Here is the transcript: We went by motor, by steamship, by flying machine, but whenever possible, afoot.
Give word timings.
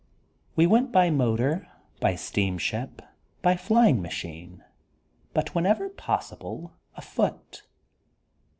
We 0.55 0.65
went 0.65 0.91
by 0.91 1.11
motor, 1.11 1.67
by 1.99 2.15
steamship, 2.15 3.03
by 3.43 3.55
flying 3.55 4.01
machine, 4.01 4.63
but 5.31 5.53
whenever 5.53 5.89
possible, 5.89 6.71
afoot. 6.95 7.67